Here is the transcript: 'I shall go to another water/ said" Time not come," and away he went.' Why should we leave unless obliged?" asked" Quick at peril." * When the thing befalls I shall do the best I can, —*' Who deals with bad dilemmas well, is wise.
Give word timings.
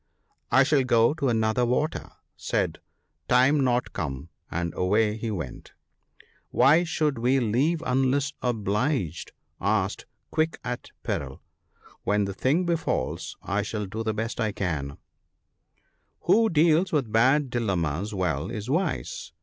'I 0.51 0.63
shall 0.63 0.83
go 0.83 1.13
to 1.13 1.29
another 1.29 1.63
water/ 1.63 2.09
said" 2.35 2.79
Time 3.29 3.63
not 3.63 3.93
come," 3.93 4.29
and 4.49 4.73
away 4.73 5.15
he 5.15 5.29
went.' 5.29 5.73
Why 6.49 6.83
should 6.83 7.19
we 7.19 7.39
leave 7.39 7.83
unless 7.85 8.33
obliged?" 8.41 9.31
asked" 9.61 10.07
Quick 10.31 10.59
at 10.63 10.89
peril." 11.03 11.43
* 11.73 12.03
When 12.03 12.25
the 12.25 12.33
thing 12.33 12.65
befalls 12.65 13.37
I 13.43 13.61
shall 13.61 13.85
do 13.85 14.01
the 14.03 14.15
best 14.15 14.39
I 14.41 14.51
can, 14.53 14.97
—*' 15.71 15.91
Who 16.21 16.49
deals 16.49 16.91
with 16.91 17.11
bad 17.11 17.51
dilemmas 17.51 18.11
well, 18.11 18.49
is 18.49 18.71
wise. 18.71 19.33